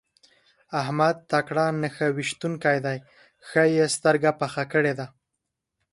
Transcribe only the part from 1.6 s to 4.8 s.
نښه ويشتونکی دی؛ ښه يې سترګه پخه